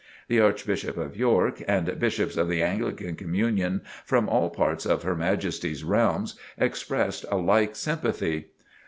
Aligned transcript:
The 0.29 0.39
Archbishop 0.39 0.97
of 0.97 1.15
York, 1.15 1.61
and 1.67 1.99
Bishops 1.99 2.35
of 2.35 2.49
the 2.49 2.63
Anglican 2.63 3.15
Communion 3.15 3.81
from 4.03 4.27
all 4.27 4.49
parts 4.49 4.83
of 4.87 5.03
Her 5.03 5.13
Majesty's 5.15 5.83
realms, 5.83 6.39
expressed 6.57 7.23
a 7.29 7.35
like 7.37 7.75
sympathy. 7.75 8.47